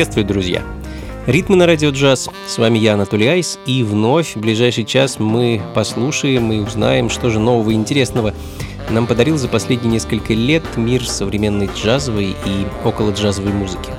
Приветствую, 0.00 0.26
друзья! 0.26 0.62
Ритмы 1.26 1.56
на 1.56 1.66
радио 1.66 1.90
джаз. 1.90 2.30
С 2.46 2.56
вами 2.56 2.78
я, 2.78 2.94
Анатолий 2.94 3.26
Айс, 3.26 3.58
и 3.66 3.82
вновь 3.82 4.34
в 4.34 4.40
ближайший 4.40 4.86
час 4.86 5.18
мы 5.18 5.60
послушаем 5.74 6.50
и 6.52 6.60
узнаем, 6.60 7.10
что 7.10 7.28
же 7.28 7.38
нового 7.38 7.68
и 7.68 7.74
интересного 7.74 8.32
нам 8.88 9.06
подарил 9.06 9.36
за 9.36 9.46
последние 9.48 9.92
несколько 9.92 10.32
лет 10.32 10.64
мир 10.76 11.06
современной 11.06 11.68
джазовой 11.76 12.34
и 12.46 12.66
около 12.82 13.10
джазовой 13.10 13.52
музыки. 13.52 13.90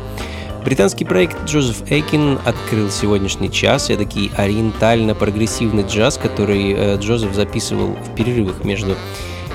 Британский 0.66 1.06
проект 1.06 1.45
Джозеф 1.45 1.84
Эйкин 1.91 2.40
открыл 2.45 2.90
сегодняшний 2.90 3.51
час, 3.51 3.91
эдакий 3.91 4.31
ориентально-прогрессивный 4.35 5.84
джаз, 5.84 6.17
который 6.17 6.73
э, 6.73 6.97
Джозеф 6.97 7.35
записывал 7.35 7.90
в 7.90 8.16
перерывах 8.16 8.63
между 8.63 8.95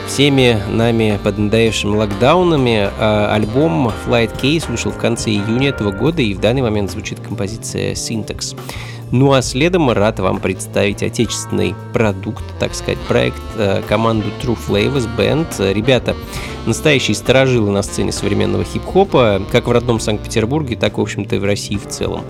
всеми 0.06 0.60
нами 0.68 1.18
поднадоевшими 1.22 1.96
локдаунами. 1.96 2.88
А, 2.98 3.34
альбом 3.34 3.88
Flight 4.06 4.40
Case 4.40 4.70
вышел 4.70 4.90
в 4.90 4.98
конце 4.98 5.30
июня 5.30 5.70
этого 5.70 5.90
года, 5.90 6.22
и 6.22 6.34
в 6.34 6.40
данный 6.40 6.62
момент 6.62 6.90
звучит 6.90 7.20
композиция 7.20 7.94
Syntax. 7.94 8.56
Ну 9.12 9.32
а 9.32 9.40
следом 9.40 9.90
рад 9.90 10.18
вам 10.18 10.40
представить 10.40 11.02
отечественный 11.02 11.74
продукт, 11.92 12.44
так 12.58 12.74
сказать, 12.74 12.98
проект, 13.06 13.40
э, 13.56 13.82
команду 13.88 14.26
True 14.42 14.58
Flavors 14.58 15.08
Band. 15.16 15.72
Ребята, 15.72 16.16
настоящие 16.66 17.14
сторожилы 17.14 17.70
на 17.70 17.82
сцене 17.82 18.10
современного 18.10 18.64
хип-хопа, 18.64 19.42
как 19.52 19.68
в 19.68 19.70
родном 19.70 20.00
Санкт-Петербурге, 20.00 20.76
так, 20.76 20.98
в 20.98 21.00
общем-то, 21.00 21.36
и 21.36 21.38
в 21.38 21.44
России 21.44 21.76
в 21.76 21.86
целом. 21.86 22.22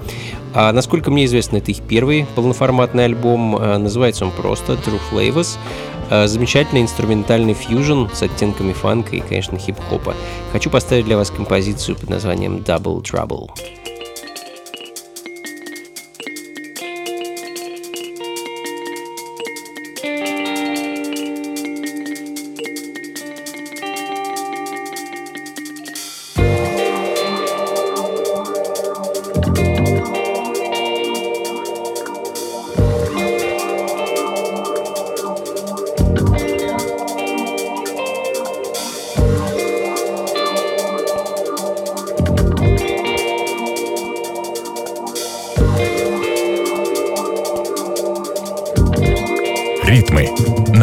А, 0.53 0.73
насколько 0.73 1.11
мне 1.11 1.25
известно, 1.25 1.57
это 1.59 1.71
их 1.71 1.81
первый 1.81 2.27
полноформатный 2.35 3.07
альбом, 3.07 3.57
э, 3.57 3.79
называется 3.79 4.27
он 4.27 4.31
просто 4.31 4.75
True 4.75 5.01
Flavors. 5.11 5.57
Э, 6.11 6.27
замечательный 6.27 6.83
инструментальный 6.83 7.55
фьюжн 7.55 8.07
с 8.13 8.23
оттенками 8.23 8.75
фанка 8.75 9.17
и, 9.17 9.21
конечно, 9.21 9.59
хип-хопа. 9.59 10.15
Хочу 10.53 10.69
поставить 10.69 11.07
для 11.07 11.17
вас 11.17 11.31
композицию 11.31 11.97
под 11.97 12.11
названием 12.11 12.59
Double 12.59 13.03
Trouble. 13.03 13.49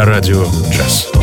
радио 0.05 0.43
«Джаз». 0.69 1.22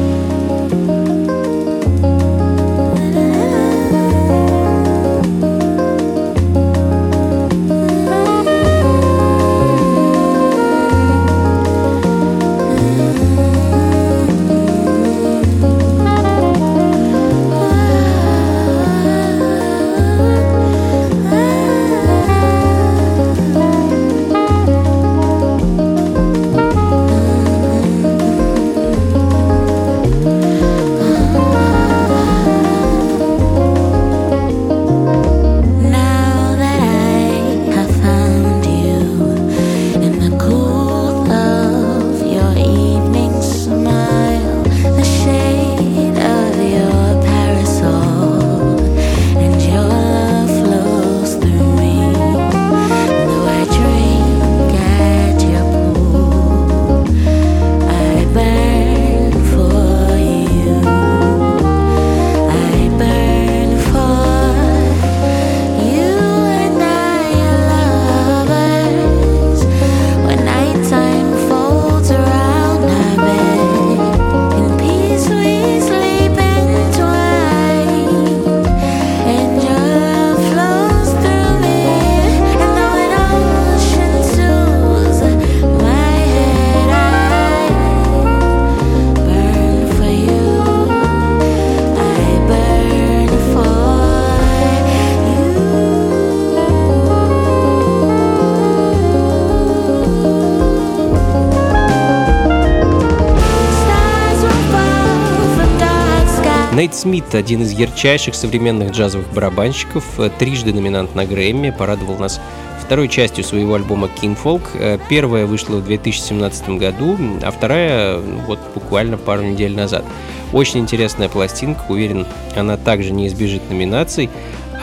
Смит, 107.01 107.33
один 107.33 107.63
из 107.63 107.71
ярчайших 107.71 108.35
современных 108.35 108.91
джазовых 108.91 109.33
барабанщиков, 109.33 110.19
э, 110.19 110.29
трижды 110.37 110.71
номинант 110.71 111.15
на 111.15 111.25
Грэмми, 111.25 111.71
порадовал 111.71 112.19
нас 112.19 112.39
второй 112.79 113.07
частью 113.07 113.43
своего 113.43 113.73
альбома 113.73 114.07
King 114.21 114.37
Folk. 114.39 114.61
Э, 114.75 114.99
первая 115.09 115.47
вышла 115.47 115.77
в 115.77 115.83
2017 115.83 116.77
году, 116.77 117.17
а 117.41 117.49
вторая 117.49 118.19
вот 118.19 118.59
буквально 118.75 119.17
пару 119.17 119.41
недель 119.41 119.75
назад. 119.75 120.05
Очень 120.53 120.81
интересная 120.81 121.27
пластинка, 121.27 121.81
уверен, 121.89 122.27
она 122.55 122.77
также 122.77 123.11
не 123.11 123.25
избежит 123.25 123.67
номинаций. 123.71 124.29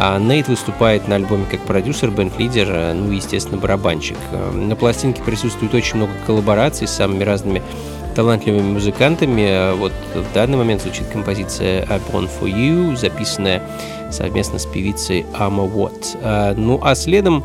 А 0.00 0.18
Нейт 0.18 0.48
выступает 0.48 1.06
на 1.06 1.14
альбоме 1.14 1.44
как 1.48 1.60
продюсер, 1.60 2.10
бенд-лидер, 2.10 2.66
э, 2.68 2.92
ну 2.94 3.12
и, 3.12 3.16
естественно, 3.16 3.58
барабанщик. 3.58 4.18
На 4.54 4.74
пластинке 4.74 5.22
присутствует 5.22 5.72
очень 5.72 5.98
много 5.98 6.14
коллабораций 6.26 6.88
с 6.88 6.96
самыми 6.96 7.22
разными 7.22 7.62
талантливыми 8.18 8.72
музыкантами. 8.72 9.76
Вот 9.76 9.92
в 10.12 10.34
данный 10.34 10.58
момент 10.58 10.82
звучит 10.82 11.06
композиция 11.06 11.86
«I 11.88 12.00
Born 12.00 12.28
For 12.28 12.52
You», 12.52 12.96
записанная 12.96 13.62
совместно 14.10 14.58
с 14.58 14.66
певицей 14.66 15.24
Ама. 15.38 15.70
А, 16.20 16.52
ну 16.56 16.80
а 16.82 16.96
следом 16.96 17.44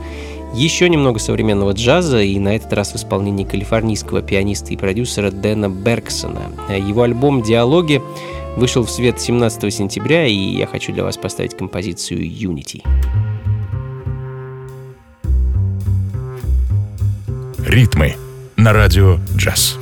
еще 0.56 0.90
немного 0.90 1.20
современного 1.20 1.74
джаза, 1.74 2.24
и 2.24 2.40
на 2.40 2.56
этот 2.56 2.74
раз 2.74 2.94
в 2.94 2.96
исполнении 2.96 3.44
калифорнийского 3.44 4.24
пианиста 4.24 4.74
и 4.74 4.76
продюсера 4.76 5.30
Дэна 5.30 5.70
Бергсона. 5.70 6.42
Его 6.76 7.04
альбом 7.04 7.44
«Диалоги» 7.44 8.02
вышел 8.58 8.84
в 8.84 8.90
свет 8.90 9.22
17 9.22 9.72
сентября, 9.72 10.26
и 10.26 10.34
я 10.34 10.66
хочу 10.66 10.92
для 10.92 11.04
вас 11.04 11.18
поставить 11.18 11.56
композицию 11.56 12.22
«Unity». 12.22 12.82
Ритмы 17.60 18.16
на 18.58 18.74
радио 18.74 19.20
«Джаз». 19.38 19.78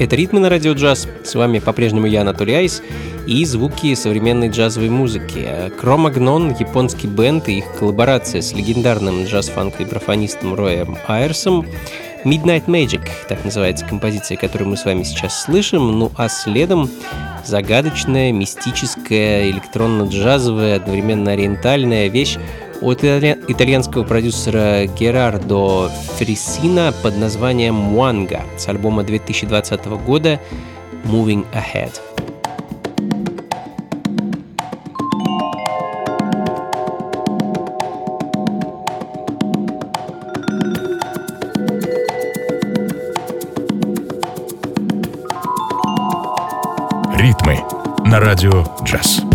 Это 0.00 0.16
«Ритмы 0.16 0.40
на 0.40 0.48
радио 0.48 0.72
джаз». 0.72 1.06
С 1.24 1.34
вами 1.34 1.58
по-прежнему 1.58 2.06
я, 2.06 2.22
Анатолий 2.22 2.54
Айс, 2.54 2.80
и 3.26 3.44
звуки 3.44 3.94
современной 3.94 4.48
джазовой 4.48 4.88
музыки. 4.88 5.46
Кромагнон, 5.78 6.56
японский 6.58 7.06
бенд 7.06 7.50
и 7.50 7.58
их 7.58 7.66
коллаборация 7.78 8.40
с 8.40 8.54
легендарным 8.54 9.24
джаз-фанк-вибрафонистом 9.24 10.54
Роем 10.54 10.96
Айрсом 11.06 11.66
Midnight 12.24 12.64
Magic, 12.64 13.02
так 13.28 13.44
называется 13.44 13.84
композиция, 13.84 14.38
которую 14.38 14.70
мы 14.70 14.78
с 14.78 14.86
вами 14.86 15.02
сейчас 15.02 15.42
слышим, 15.42 15.98
ну 15.98 16.10
а 16.16 16.30
следом 16.30 16.88
загадочная, 17.44 18.32
мистическая, 18.32 19.50
электронно-джазовая, 19.50 20.76
одновременно 20.76 21.32
ориентальная 21.32 22.08
вещь 22.08 22.38
от 22.80 23.04
итальянского 23.04 24.04
продюсера 24.04 24.86
Герардо 24.86 25.88
Фрисина 26.16 26.92
под 27.02 27.16
названием 27.18 27.74
«Муанга» 27.74 28.42
с 28.56 28.68
альбома 28.68 29.02
2020 29.02 29.86
года 30.04 30.40
«Moving 31.04 31.44
Ahead». 31.52 32.00
Ритмы 47.16 47.58
на 48.06 48.20
радио 48.20 48.64
«Джаз». 48.82 49.29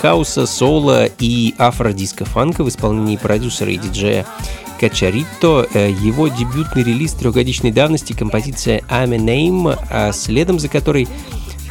Хауса, 0.00 0.46
соло 0.46 1.06
и 1.18 1.54
афродиско-фанка 1.58 2.64
в 2.64 2.68
исполнении 2.68 3.16
продюсера 3.16 3.70
и 3.70 3.76
диджея 3.76 4.26
Качарито. 4.80 5.66
Э, 5.74 5.90
его 5.90 6.28
дебютный 6.28 6.82
релиз 6.82 7.12
трехгодичной 7.12 7.70
давности 7.70 8.14
композиция 8.14 8.80
I'm 8.88 9.14
a 9.14 9.18
Name, 9.18 9.78
а 9.90 10.12
следом 10.12 10.58
за 10.58 10.68
которой 10.68 11.06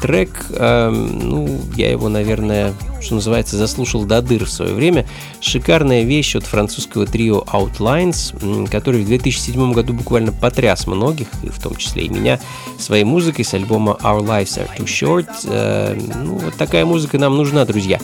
трек, 0.01 0.45
э, 0.49 0.89
ну, 0.89 1.59
я 1.75 1.89
его, 1.89 2.07
наверное, 2.07 2.73
что 3.09 3.15
называется, 3.15 3.57
заслушал 3.57 4.05
до 4.05 4.21
дыр 4.21 4.45
в 4.45 4.51
свое 4.51 4.75
время. 4.75 5.03
Шикарная 5.41 6.03
вещь 6.03 6.35
от 6.35 6.45
французского 6.45 7.07
трио 7.07 7.43
Outlines, 7.51 8.67
который 8.69 9.01
в 9.01 9.07
2007 9.07 9.73
году 9.73 9.93
буквально 9.93 10.31
потряс 10.31 10.85
многих, 10.85 11.27
и 11.41 11.49
в 11.49 11.59
том 11.59 11.75
числе 11.75 12.03
и 12.03 12.09
меня, 12.09 12.39
своей 12.77 13.05
музыкой 13.05 13.45
с 13.45 13.55
альбома 13.55 13.97
Our 14.03 14.23
Lives 14.23 14.59
Are 14.59 14.69
Too 14.77 14.85
Short. 14.85 15.27
Э, 15.45 15.99
ну, 16.23 16.37
вот 16.37 16.53
такая 16.53 16.85
музыка 16.85 17.17
нам 17.17 17.35
нужна, 17.35 17.65
друзья. 17.65 17.99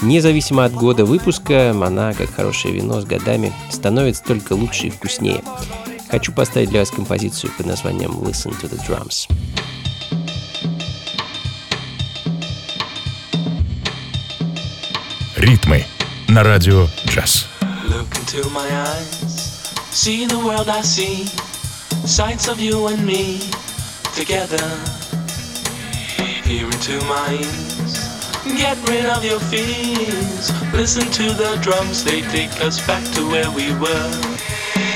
Независимо 0.00 0.64
от 0.64 0.72
года 0.72 1.04
выпуска, 1.04 1.72
она, 1.72 2.14
как 2.14 2.30
хорошее 2.30 2.72
вино 2.72 3.02
с 3.02 3.04
годами, 3.04 3.52
становится 3.68 4.24
только 4.24 4.54
лучше 4.54 4.86
и 4.86 4.90
вкуснее. 4.90 5.42
Хочу 6.08 6.32
поставить 6.32 6.70
для 6.70 6.80
вас 6.80 6.90
композицию 6.90 7.52
под 7.58 7.66
названием 7.66 8.12
Listen 8.12 8.58
to 8.58 8.70
the 8.70 8.80
Drums. 8.88 9.28
Ритмы 15.35 15.85
на 16.27 16.43
радио 16.43 16.87
джаз. 17.07 17.47
Look 17.89 18.07
into 18.15 18.49
my 18.51 18.67
eyes, 18.69 19.73
see 19.91 20.25
the 20.25 20.39
world 20.39 20.69
I 20.69 20.81
see, 20.81 21.25
sights 22.05 22.47
of 22.47 22.59
you 22.59 22.87
and 22.87 23.05
me 23.05 23.41
together. 24.15 24.63
Hear 26.43 26.65
into 26.65 26.99
my 27.05 27.33
ears, 27.33 27.93
get 28.57 28.77
rid 28.87 29.05
of 29.05 29.23
your 29.23 29.39
fears. 29.51 30.51
Listen 30.73 31.05
to 31.11 31.33
the 31.33 31.57
drums, 31.61 32.03
they 32.03 32.21
take 32.31 32.53
us 32.65 32.79
back 32.87 33.03
to 33.15 33.21
where 33.29 33.51
we 33.51 33.73
were. 33.79 34.11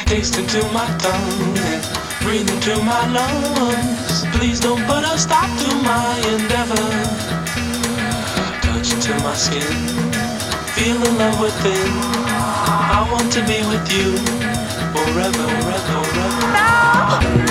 Taste 0.05 0.37
into 0.37 0.61
my 0.71 0.87
tongue 0.97 1.57
and 1.57 1.83
breathe 2.21 2.49
into 2.49 2.75
my 2.83 3.03
lungs. 3.07 4.25
Please 4.37 4.59
don't 4.59 4.83
put 4.85 5.03
a 5.03 5.17
stop 5.17 5.49
to 5.59 5.75
my 5.83 6.15
endeavor. 6.33 7.25
into 8.95 9.13
my 9.23 9.33
skin. 9.33 9.98
Feel 10.80 10.98
the 10.98 11.12
love 11.12 11.38
within. 11.38 11.92
I 12.96 13.06
want 13.12 13.30
to 13.32 13.40
be 13.40 13.60
with 13.68 13.92
you 13.92 14.16
forever, 14.94 15.46
forever, 15.60 16.04
forever. 16.14 17.49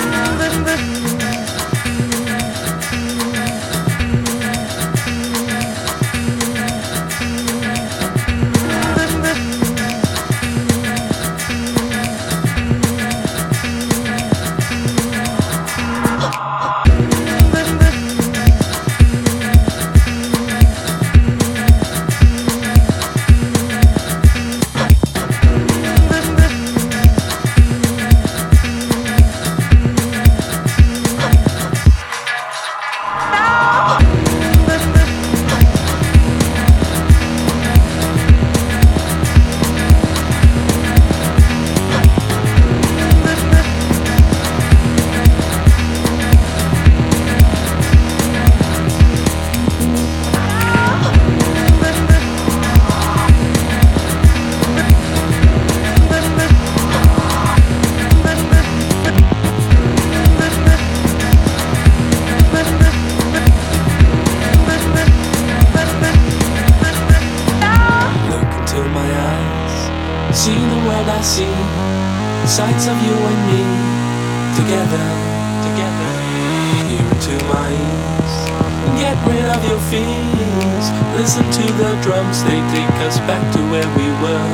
Drums, 82.10 82.42
they 82.42 82.58
take 82.74 82.96
us 83.06 83.18
back 83.30 83.42
to 83.54 83.60
where 83.70 83.86
we 83.94 84.06
were. 84.22 84.46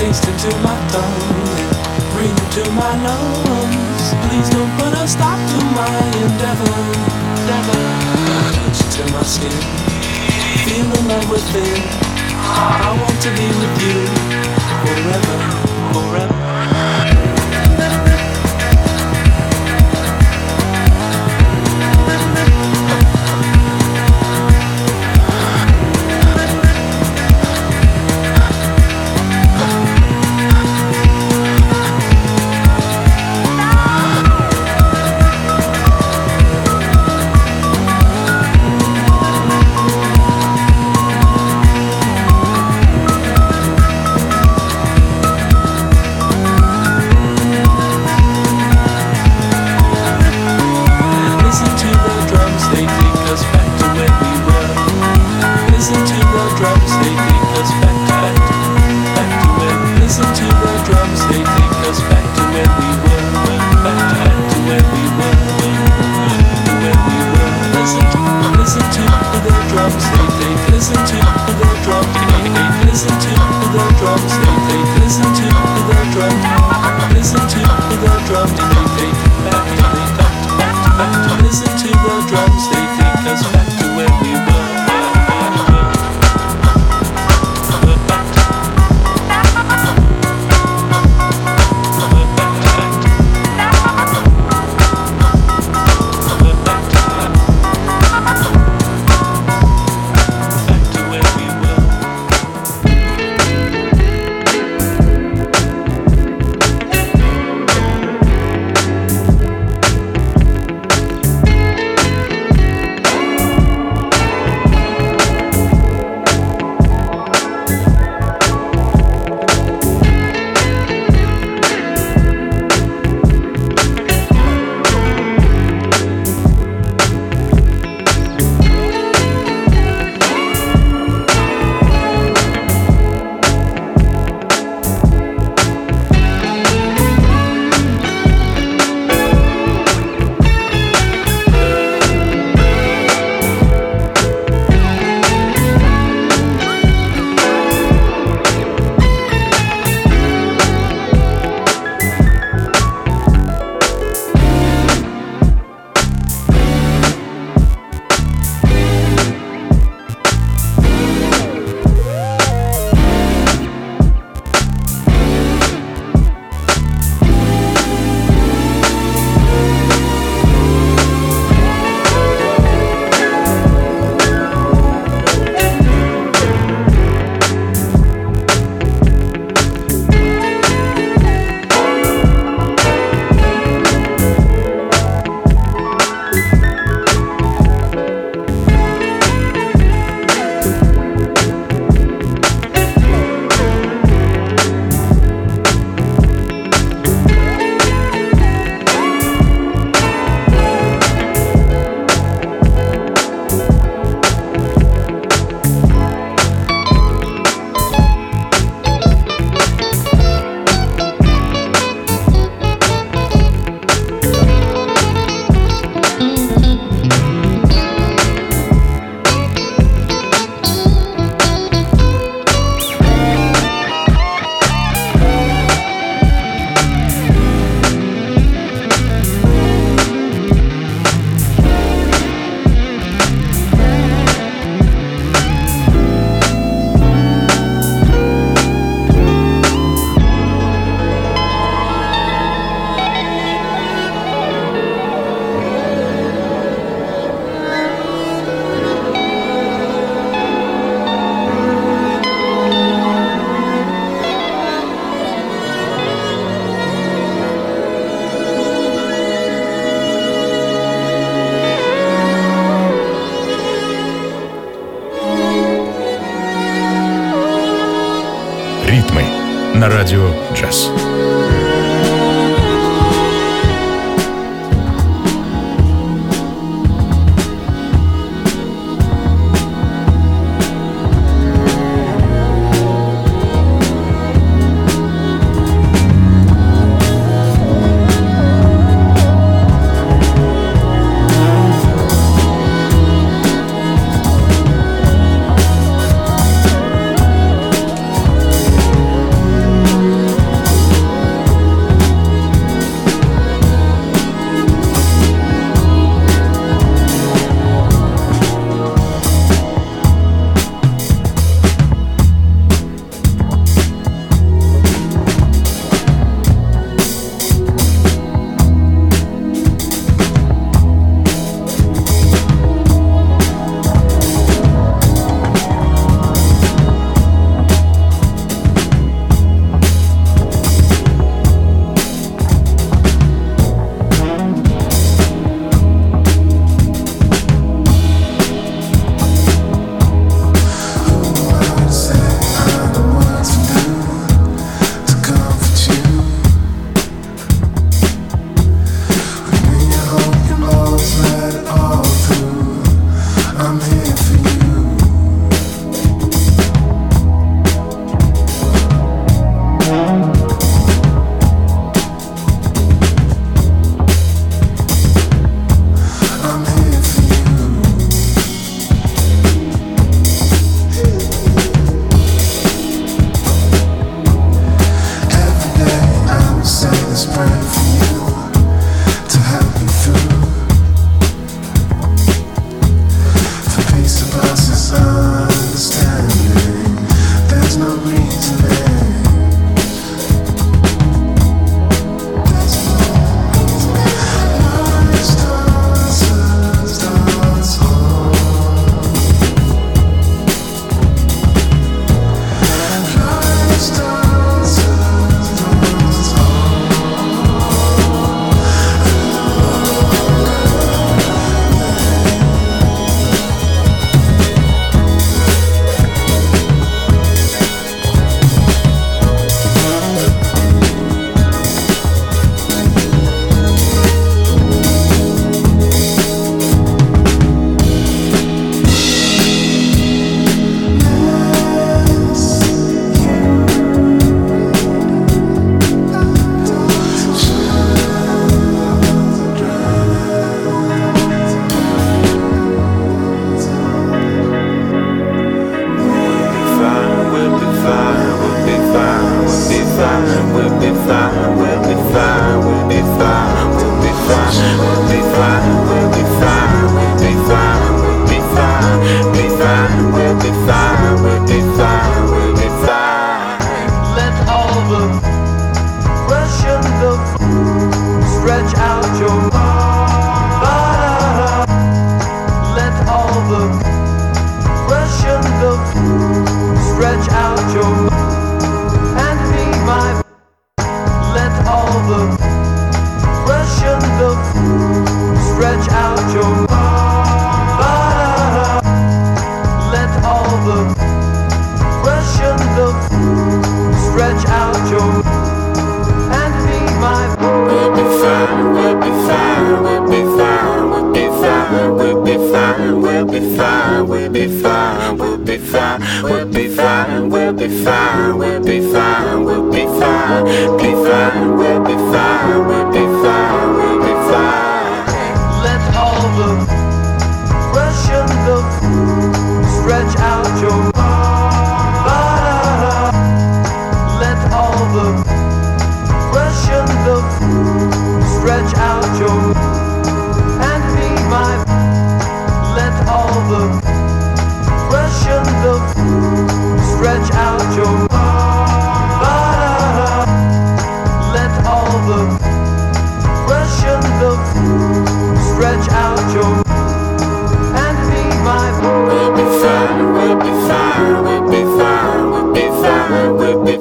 Taste 0.00 0.24
into 0.24 0.48
my 0.64 0.78
tongue, 0.88 1.20
breathe 2.16 2.40
into 2.44 2.64
my 2.72 2.92
lungs. 3.04 4.04
Please 4.24 4.48
don't 4.48 4.72
put 4.80 4.92
a 4.96 5.06
stop 5.06 5.38
to 5.50 5.58
my 5.76 5.96
endeavor. 6.24 6.80
endeavor. 7.36 7.84
Touch 8.56 8.80
into 8.84 9.04
my 9.12 9.22
skin, 9.34 9.60
feel 10.64 10.86
the 10.88 11.00
love 11.10 11.28
within. 11.30 11.82
I 12.86 12.96
want 13.00 13.18
to 13.24 13.30
be 13.36 13.48
with 13.60 13.74
you 13.84 13.98
forever, 14.84 15.38
forever. 15.92 16.43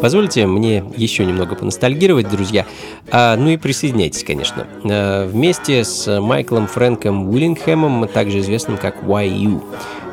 Позвольте 0.04 0.46
мне 0.46 0.84
еще 0.98 1.24
немного 1.24 1.56
поностальгировать, 1.56 2.30
друзья. 2.30 2.66
А, 3.10 3.38
ну 3.38 3.52
и 3.52 3.56
присоединяйтесь, 3.56 4.26
конечно. 4.26 4.68
А, 4.84 5.26
вместе 5.26 5.86
с 5.86 6.20
Майклом 6.20 6.68
Фрэнком 6.68 7.30
Уиллингхэмом, 7.30 8.10
также 8.10 8.40
известным 8.40 8.76
как 8.76 9.02
YU. 9.04 9.64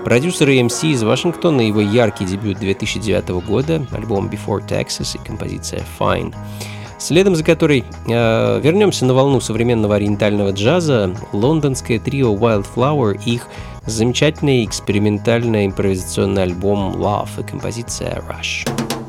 Продюсер 0.05 0.49
AMC 0.49 0.93
из 0.93 1.03
Вашингтона, 1.03 1.63
его 1.63 1.81
яркий 1.81 2.25
дебют 2.25 2.61
2009 2.61 3.31
года, 3.45 3.85
альбом 3.91 4.29
Before 4.29 4.65
Texas 4.65 5.17
и 5.21 5.27
композиция 5.27 5.83
Fine. 5.99 6.37
Следом 6.99 7.35
за 7.35 7.43
которой 7.43 7.85
э, 8.07 8.61
вернемся 8.63 9.07
на 9.07 9.15
волну 9.15 9.41
современного 9.41 9.97
ориентального 9.97 10.53
джаза, 10.53 11.17
лондонское 11.33 11.99
трио 11.99 12.33
Wildflower 12.37 13.19
и 13.27 13.33
их 13.33 13.49
замечательный 13.87 14.65
экспериментальный 14.65 15.67
импровизационный 15.67 16.45
альбом 16.45 16.95
Love 16.95 17.41
и 17.41 17.43
композиция 17.43 18.23
Rush. 18.29 19.00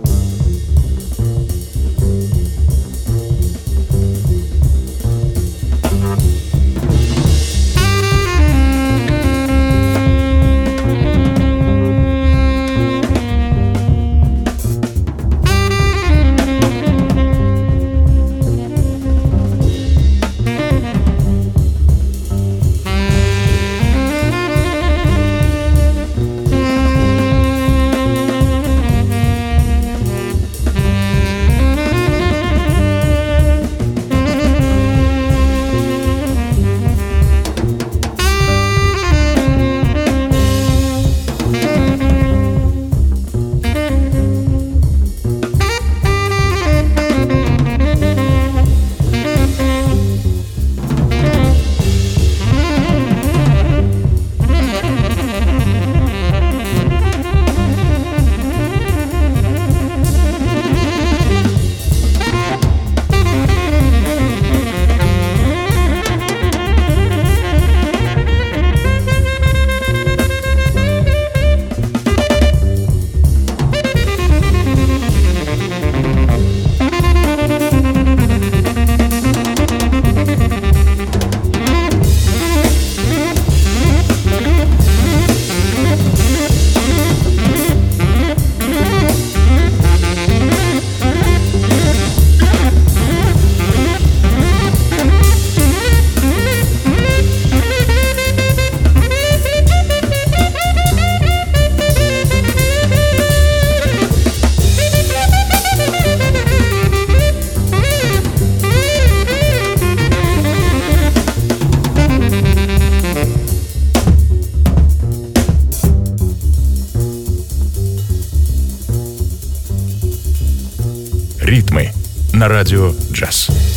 Радио 122.52 122.94
«Джаз». 123.12 123.71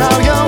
now 0.00 0.18
you're 0.18 0.39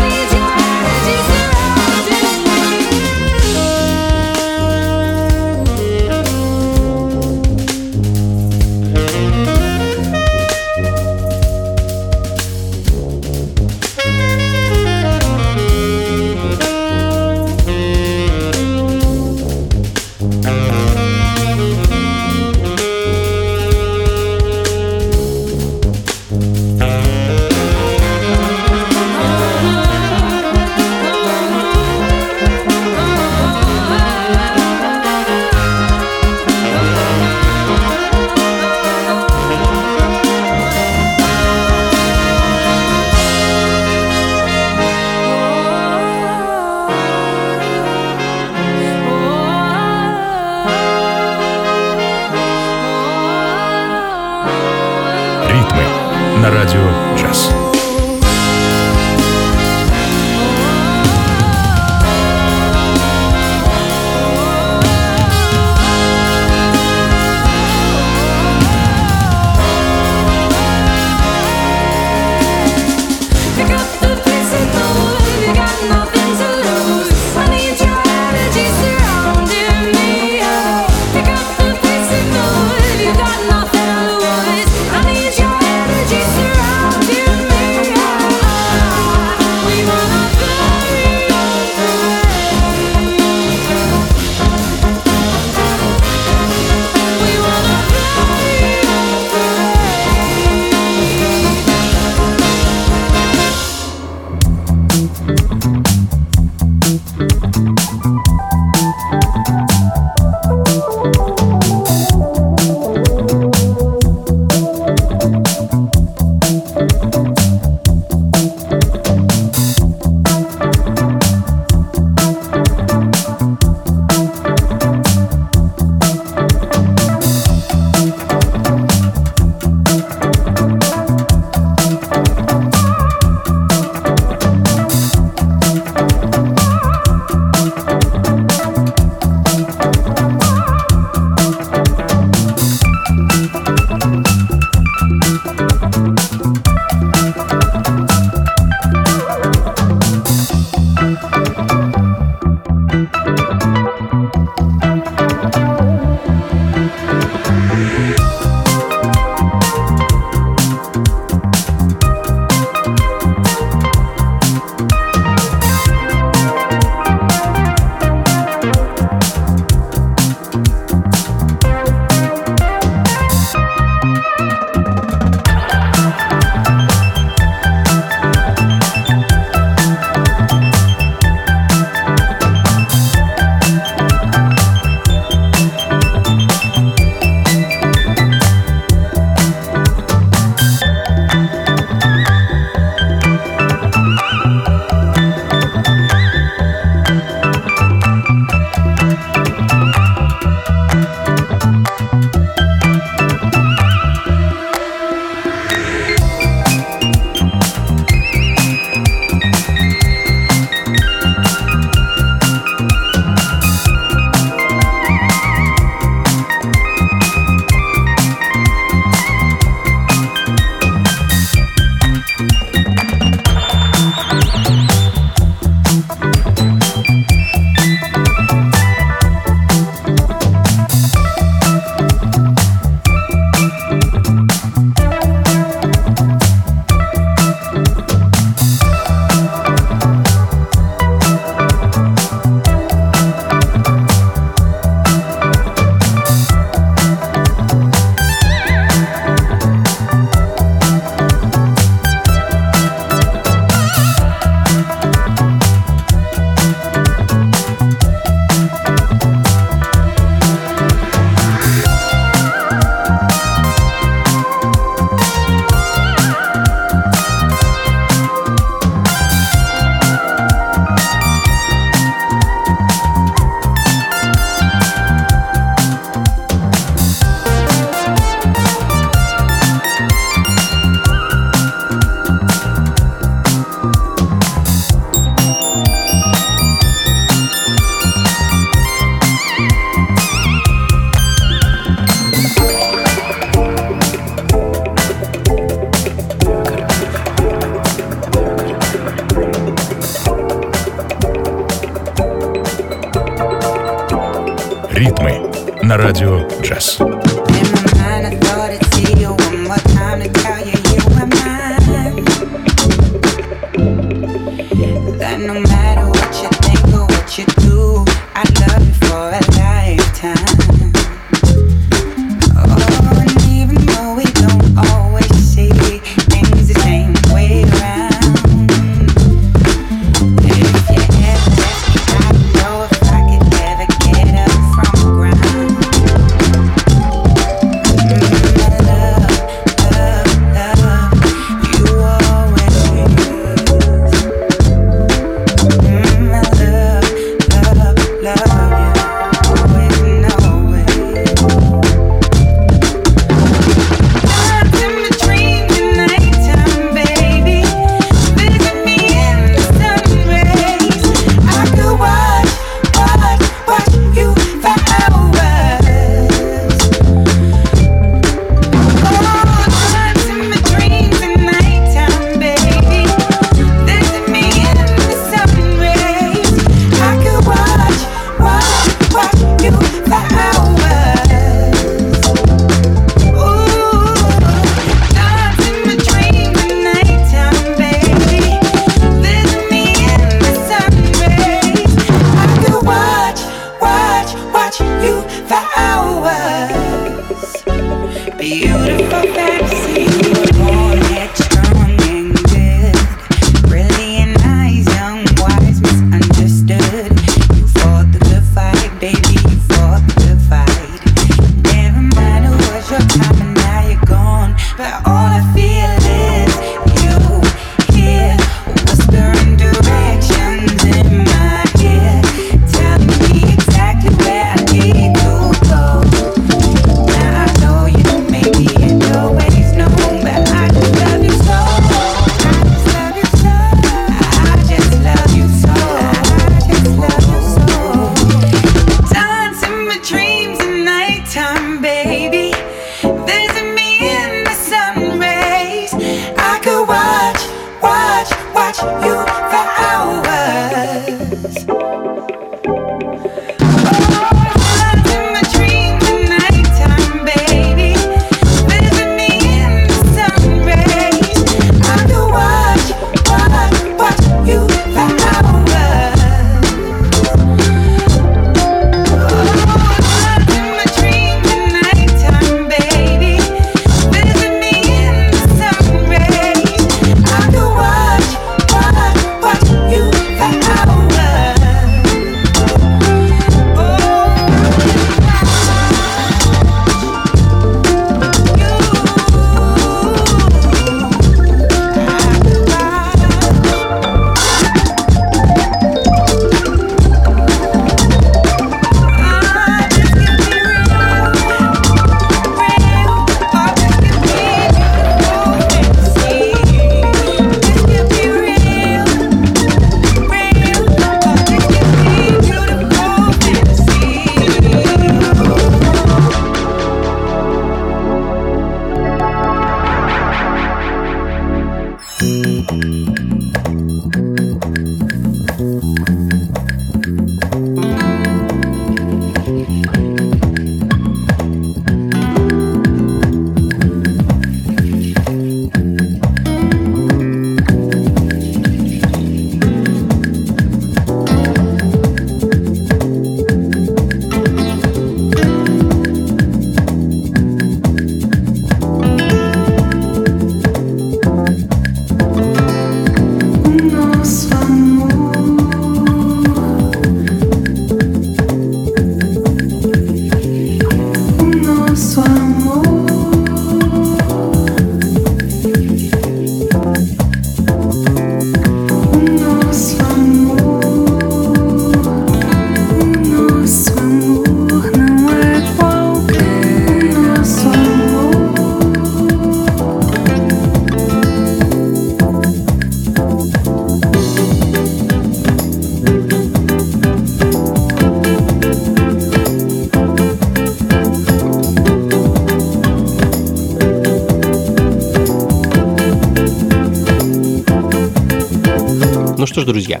Друзья, 599.68 600.00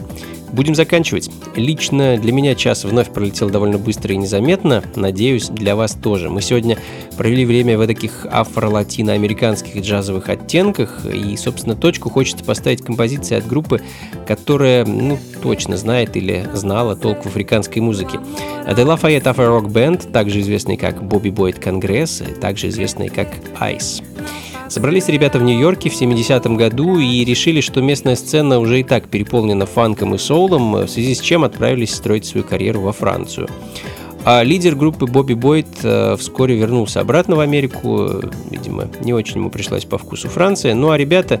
будем 0.50 0.74
заканчивать. 0.74 1.30
Лично 1.54 2.16
для 2.16 2.32
меня 2.32 2.54
час 2.54 2.84
вновь 2.84 3.12
пролетел 3.12 3.50
довольно 3.50 3.76
быстро 3.76 4.14
и 4.14 4.16
незаметно. 4.16 4.82
Надеюсь, 4.96 5.48
для 5.48 5.76
вас 5.76 5.92
тоже. 5.92 6.30
Мы 6.30 6.40
сегодня 6.40 6.78
провели 7.18 7.44
время 7.44 7.76
в 7.76 7.86
таких 7.86 8.26
афро-латиноамериканских 8.30 9.82
джазовых 9.82 10.30
оттенках. 10.30 11.04
И, 11.04 11.36
собственно, 11.36 11.76
точку 11.76 12.08
хочется 12.08 12.42
поставить 12.44 12.80
композиции 12.80 13.36
от 13.36 13.46
группы, 13.46 13.82
которая, 14.26 14.86
ну, 14.86 15.18
точно 15.42 15.76
знает 15.76 16.16
или 16.16 16.48
знала 16.54 16.96
толк 16.96 17.24
в 17.24 17.26
африканской 17.26 17.82
музыке. 17.82 18.20
The 18.66 18.86
Lafayette 18.86 19.24
Afro 19.24 19.60
Rock 19.60 19.66
Band, 19.70 20.10
также 20.12 20.40
известный 20.40 20.78
как 20.78 21.02
Bobby 21.02 21.30
Boyd 21.30 21.62
Congress, 21.62 22.40
также 22.40 22.68
известный 22.68 23.10
как 23.10 23.28
Ice. 23.60 24.02
Собрались 24.68 25.08
ребята 25.08 25.38
в 25.38 25.42
Нью-Йорке 25.42 25.88
в 25.88 25.98
70-м 25.98 26.56
году 26.56 26.98
и 26.98 27.24
решили, 27.24 27.62
что 27.62 27.80
местная 27.80 28.16
сцена 28.16 28.58
уже 28.58 28.80
и 28.80 28.82
так 28.82 29.08
переполнена 29.08 29.64
фанком 29.64 30.14
и 30.14 30.18
соулом, 30.18 30.72
в 30.72 30.88
связи 30.88 31.14
с 31.14 31.20
чем 31.20 31.44
отправились 31.44 31.94
строить 31.94 32.26
свою 32.26 32.44
карьеру 32.44 32.82
во 32.82 32.92
Францию. 32.92 33.48
А 34.24 34.42
лидер 34.42 34.74
группы 34.74 35.06
Бобби 35.06 35.32
Бойд 35.32 35.68
э, 35.82 36.16
вскоре 36.18 36.54
вернулся 36.54 37.00
обратно 37.00 37.36
в 37.36 37.40
Америку. 37.40 38.10
Видимо, 38.50 38.88
не 39.00 39.14
очень 39.14 39.36
ему 39.36 39.48
пришлась 39.48 39.86
по 39.86 39.96
вкусу 39.96 40.28
Франция. 40.28 40.74
Ну 40.74 40.90
а 40.90 40.98
ребята 40.98 41.40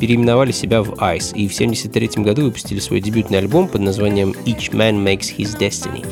переименовали 0.00 0.52
себя 0.52 0.82
в 0.82 0.92
Ice 0.94 1.34
и 1.34 1.48
в 1.48 1.54
73 1.54 2.22
году 2.22 2.44
выпустили 2.44 2.78
свой 2.78 3.02
дебютный 3.02 3.36
альбом 3.36 3.68
под 3.68 3.82
названием 3.82 4.34
Each 4.46 4.72
Man 4.72 5.04
Makes 5.04 5.36
His 5.36 5.58
Destiny. 5.58 6.06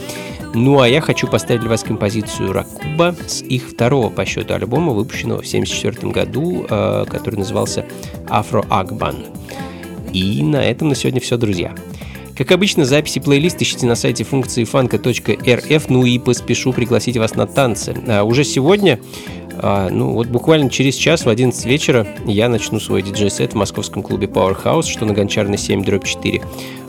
Ну 0.53 0.81
а 0.81 0.89
я 0.89 1.01
хочу 1.01 1.29
поставить 1.29 1.61
для 1.61 1.71
вас 1.71 1.85
композицию 1.85 2.53
Ракуба 2.53 3.15
с 3.27 3.41
их 3.43 3.71
второго 3.71 4.11
по 4.11 4.25
счету 4.25 4.55
альбома, 4.55 4.93
выпущенного 4.93 5.43
в 5.43 5.47
74 5.47 6.11
году, 6.11 6.67
э, 6.69 7.05
который 7.09 7.37
назывался 7.37 7.87
Afro 8.27 8.67
Agban. 8.69 9.27
И 10.13 10.43
на 10.43 10.65
этом 10.65 10.89
на 10.89 10.97
сегодня 10.97 11.21
все, 11.21 11.37
друзья. 11.37 11.73
Как 12.37 12.51
обычно, 12.53 12.85
записи 12.85 13.21
плейлист 13.21 13.63
ищите 13.63 13.87
на 13.87 13.95
сайте 13.95 14.25
функции 14.25 14.65
фанка.рф, 14.65 15.89
ну 15.89 16.05
и 16.05 16.19
поспешу 16.19 16.73
пригласить 16.73 17.17
вас 17.17 17.35
на 17.35 17.47
танцы. 17.47 17.95
А 18.09 18.25
уже 18.25 18.45
сегодня, 18.45 18.99
а, 19.63 19.89
ну 19.91 20.13
вот 20.13 20.29
буквально 20.29 20.71
через 20.71 20.95
час 20.95 21.25
в 21.25 21.29
11 21.29 21.65
вечера 21.67 22.07
я 22.25 22.49
начну 22.49 22.81
свой 22.81 23.03
диджей-сет 23.03 23.53
в 23.53 23.57
московском 23.57 24.03
клубе 24.03 24.27
Powerhouse, 24.27 24.87
что 24.87 25.05
на 25.05 25.13
Гончарной 25.13 25.59
7 25.59 25.85
дробь 25.85 26.05
4. 26.05 26.43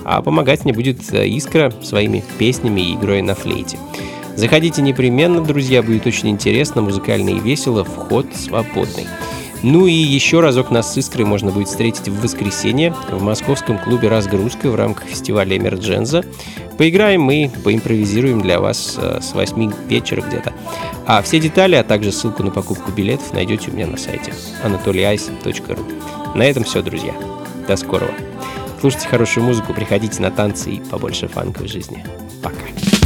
А 0.03 0.21
помогать 0.21 0.63
мне 0.63 0.73
будет 0.73 1.13
э, 1.13 1.27
Искра 1.27 1.71
своими 1.81 2.23
песнями 2.37 2.81
и 2.81 2.95
игрой 2.95 3.21
на 3.21 3.35
флейте. 3.35 3.77
Заходите 4.35 4.81
непременно, 4.81 5.41
друзья, 5.41 5.83
будет 5.83 6.07
очень 6.07 6.29
интересно, 6.29 6.81
музыкально 6.81 7.29
и 7.29 7.39
весело, 7.39 7.83
вход 7.83 8.27
свободный. 8.33 9.05
Ну 9.63 9.85
и 9.85 9.93
еще 9.93 10.39
разок 10.39 10.71
нас 10.71 10.93
с 10.93 10.97
Искрой 10.97 11.25
можно 11.25 11.51
будет 11.51 11.67
встретить 11.67 12.09
в 12.09 12.21
воскресенье 12.21 12.95
в 13.09 13.21
московском 13.21 13.77
клубе 13.77 14.07
«Разгрузка» 14.07 14.69
в 14.71 14.75
рамках 14.75 15.07
фестиваля 15.07 15.57
«Эмердженза». 15.57 16.23
Поиграем 16.77 17.21
мы, 17.21 17.51
поимпровизируем 17.63 18.41
для 18.41 18.59
вас 18.59 18.95
э, 18.97 19.19
с 19.21 19.33
8 19.33 19.71
вечера 19.87 20.21
где-то. 20.21 20.53
А 21.05 21.21
все 21.21 21.39
детали, 21.39 21.75
а 21.75 21.83
также 21.83 22.11
ссылку 22.11 22.41
на 22.41 22.49
покупку 22.49 22.91
билетов 22.91 23.33
найдете 23.33 23.69
у 23.69 23.75
меня 23.75 23.85
на 23.85 23.97
сайте 23.97 24.33
anatolyice.ru. 24.63 26.35
На 26.35 26.43
этом 26.43 26.63
все, 26.63 26.81
друзья. 26.81 27.13
До 27.67 27.75
скорого. 27.75 28.13
Слушайте 28.79 29.09
хорошую 29.09 29.43
музыку, 29.43 29.75
приходите 29.75 30.23
на 30.23 30.31
танцы 30.31 30.71
и 30.71 30.79
побольше 30.79 31.27
фанковой 31.27 31.67
жизни. 31.67 32.03
Пока. 32.41 33.00